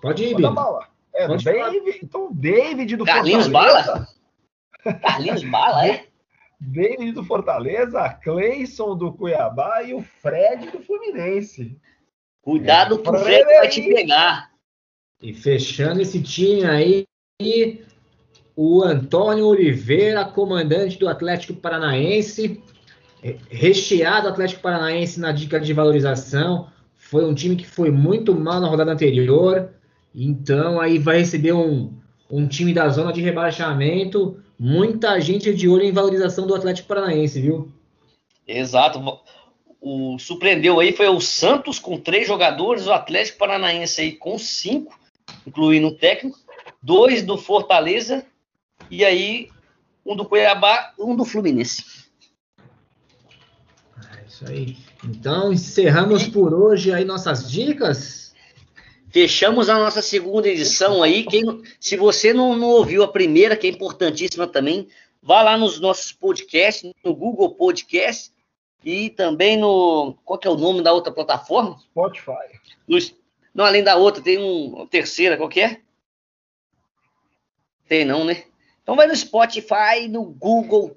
Pode 0.00 0.24
ir, 0.24 0.36
Bino. 0.36 0.54
É, 1.14 1.26
Pode 1.26 1.44
David, 1.44 2.00
então 2.02 2.30
David 2.32 2.96
do 2.96 3.04
Carlinhos 3.04 3.46
Fortaleza. 3.46 3.92
Bala? 4.84 5.00
Carlinhos 5.00 5.44
Bala, 5.44 5.86
é? 5.86 6.06
David 6.60 7.12
do 7.12 7.24
Fortaleza, 7.24 8.08
Cleison 8.22 8.96
do 8.96 9.12
Cuiabá 9.12 9.82
e 9.82 9.94
o 9.94 10.02
Fred 10.02 10.70
do 10.70 10.80
Fluminense. 10.80 11.78
Cuidado 12.42 12.96
é, 12.96 12.98
pro 12.98 13.18
Fred 13.18 13.44
vai 13.44 13.68
te 13.68 13.82
pegar. 13.82 14.52
E 15.20 15.32
fechando 15.32 16.02
esse 16.02 16.22
time 16.22 16.64
aí, 16.64 17.06
o 18.56 18.82
Antônio 18.82 19.46
Oliveira, 19.46 20.24
comandante 20.24 20.98
do 20.98 21.06
Atlético 21.06 21.52
Paranaense, 21.52 22.62
recheado 23.50 24.28
Atlético 24.28 24.62
Paranaense 24.62 25.20
na 25.20 25.30
dica 25.30 25.60
de 25.60 25.74
valorização. 25.74 26.68
Foi 26.94 27.26
um 27.26 27.34
time 27.34 27.54
que 27.54 27.66
foi 27.66 27.90
muito 27.90 28.34
mal 28.34 28.58
na 28.58 28.66
rodada 28.66 28.92
anterior, 28.92 29.68
então 30.14 30.80
aí 30.80 30.98
vai 30.98 31.18
receber 31.18 31.52
um, 31.52 31.92
um 32.30 32.48
time 32.48 32.72
da 32.72 32.88
zona 32.88 33.12
de 33.12 33.20
rebaixamento. 33.20 34.40
Muita 34.58 35.20
gente 35.20 35.52
de 35.52 35.68
olho 35.68 35.82
em 35.82 35.92
valorização 35.92 36.46
do 36.46 36.54
Atlético 36.54 36.88
Paranaense, 36.88 37.38
viu? 37.42 37.70
Exato. 38.48 39.20
O 39.78 40.18
surpreendeu 40.18 40.80
aí 40.80 40.92
foi 40.92 41.08
o 41.08 41.20
Santos 41.20 41.78
com 41.78 42.00
três 42.00 42.26
jogadores, 42.26 42.86
o 42.86 42.92
Atlético 42.92 43.38
Paranaense 43.38 44.00
aí 44.00 44.12
com 44.12 44.38
cinco, 44.38 44.98
incluindo 45.46 45.88
o 45.88 45.94
técnico, 45.94 46.38
dois 46.82 47.22
do 47.22 47.36
Fortaleza 47.36 48.24
e 48.90 49.04
aí 49.04 49.50
um 50.04 50.14
do 50.14 50.24
Cuiabá, 50.24 50.92
um 50.98 51.16
do 51.16 51.24
Fluminense. 51.24 51.84
É 54.16 54.24
isso 54.26 54.48
aí. 54.48 54.76
Então, 55.04 55.52
encerramos 55.52 56.28
por 56.28 56.54
hoje 56.54 56.92
aí 56.92 57.04
nossas 57.04 57.50
dicas. 57.50 58.34
Fechamos 59.10 59.68
a 59.68 59.78
nossa 59.78 60.02
segunda 60.02 60.48
edição 60.48 61.02
aí. 61.02 61.24
Quem, 61.24 61.42
se 61.80 61.96
você 61.96 62.32
não, 62.32 62.56
não 62.56 62.68
ouviu 62.68 63.02
a 63.02 63.08
primeira, 63.08 63.56
que 63.56 63.66
é 63.66 63.70
importantíssima 63.70 64.46
também, 64.46 64.88
vá 65.22 65.42
lá 65.42 65.56
nos 65.56 65.80
nossos 65.80 66.12
podcasts, 66.12 66.92
no 67.04 67.14
Google 67.14 67.54
Podcast 67.54 68.32
e 68.84 69.10
também 69.10 69.56
no. 69.56 70.16
Qual 70.24 70.38
que 70.38 70.46
é 70.46 70.50
o 70.50 70.56
nome 70.56 70.82
da 70.82 70.92
outra 70.92 71.12
plataforma? 71.12 71.78
Spotify. 71.78 72.60
No, 72.86 72.98
não, 73.54 73.64
além 73.64 73.82
da 73.82 73.96
outra, 73.96 74.22
tem 74.22 74.38
um, 74.38 74.74
uma 74.74 74.86
terceira, 74.86 75.36
qual 75.36 75.48
que 75.48 75.60
é? 75.60 75.80
Tem 77.88 78.04
não, 78.04 78.24
né? 78.24 78.44
Então 78.86 78.94
vai 78.94 79.08
no 79.08 79.16
Spotify, 79.16 80.06
no 80.08 80.26
Google, 80.26 80.96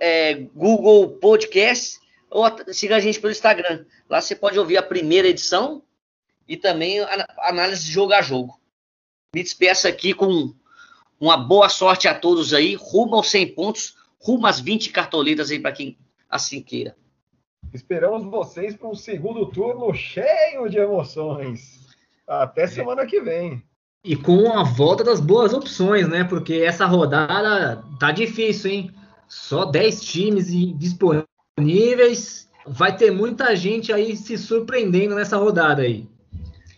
é, 0.00 0.34
Google 0.34 1.10
Podcast, 1.20 2.00
ou 2.28 2.44
siga 2.74 2.96
a 2.96 2.98
gente 2.98 3.20
pelo 3.20 3.30
Instagram. 3.30 3.86
Lá 4.10 4.20
você 4.20 4.34
pode 4.34 4.58
ouvir 4.58 4.78
a 4.78 4.82
primeira 4.82 5.28
edição 5.28 5.80
e 6.48 6.56
também 6.56 6.98
a 6.98 7.24
análise 7.38 7.84
de 7.84 7.92
jogo 7.92 8.12
a 8.14 8.20
jogo. 8.20 8.60
Me 9.32 9.44
despeço 9.44 9.86
aqui 9.86 10.12
com 10.12 10.52
uma 11.20 11.36
boa 11.36 11.68
sorte 11.68 12.08
a 12.08 12.18
todos 12.18 12.52
aí, 12.52 12.74
rumo 12.74 13.14
aos 13.14 13.30
100 13.30 13.54
pontos, 13.54 13.96
rumo 14.18 14.48
às 14.48 14.58
20 14.58 14.90
cartoletas 14.90 15.52
aí 15.52 15.60
para 15.60 15.70
quem 15.70 15.96
assim 16.28 16.60
queira. 16.60 16.96
Esperamos 17.72 18.24
vocês 18.24 18.74
para 18.74 18.88
um 18.88 18.96
segundo 18.96 19.46
turno 19.46 19.94
cheio 19.94 20.68
de 20.68 20.78
emoções. 20.78 21.94
Até 22.26 22.66
semana 22.66 23.06
que 23.06 23.20
vem. 23.20 23.62
E 24.04 24.16
com 24.16 24.52
a 24.52 24.62
volta 24.62 25.02
das 25.02 25.20
boas 25.20 25.52
opções, 25.52 26.08
né? 26.08 26.24
Porque 26.24 26.54
essa 26.54 26.86
rodada 26.86 27.82
tá 27.98 28.12
difícil, 28.12 28.70
hein? 28.70 28.90
Só 29.26 29.64
10 29.64 30.00
times 30.00 30.46
disponíveis. 30.78 32.48
Vai 32.66 32.96
ter 32.96 33.10
muita 33.10 33.54
gente 33.56 33.92
aí 33.92 34.16
se 34.16 34.38
surpreendendo 34.38 35.14
nessa 35.14 35.36
rodada 35.36 35.82
aí. 35.82 36.06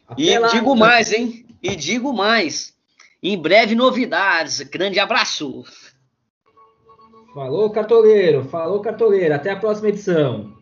Até 0.09 0.23
e 0.23 0.39
lá, 0.39 0.49
digo 0.49 0.75
mais, 0.75 1.13
hein? 1.13 1.47
E 1.63 1.77
digo 1.77 2.13
mais. 2.13 2.75
Em 3.23 3.41
breve 3.41 3.75
novidades. 3.75 4.61
Grande 4.63 4.99
abraço. 4.99 5.65
Falou, 7.35 7.71
cartoleiro. 7.71 8.45
Falou, 8.45 8.81
cartoleiro. 8.81 9.35
Até 9.35 9.51
a 9.51 9.57
próxima 9.57 9.89
edição. 9.89 10.60